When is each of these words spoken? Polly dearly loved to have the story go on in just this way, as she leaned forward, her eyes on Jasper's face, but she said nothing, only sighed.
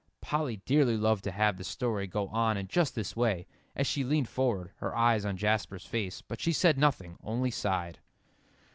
Polly 0.19 0.57
dearly 0.65 0.97
loved 0.97 1.23
to 1.25 1.31
have 1.31 1.57
the 1.57 1.63
story 1.63 2.07
go 2.07 2.27
on 2.29 2.57
in 2.57 2.67
just 2.67 2.95
this 2.95 3.15
way, 3.15 3.45
as 3.75 3.85
she 3.85 4.03
leaned 4.03 4.27
forward, 4.29 4.71
her 4.77 4.95
eyes 4.97 5.25
on 5.25 5.37
Jasper's 5.37 5.85
face, 5.85 6.23
but 6.23 6.41
she 6.41 6.53
said 6.53 6.75
nothing, 6.79 7.19
only 7.23 7.51
sighed. 7.51 7.99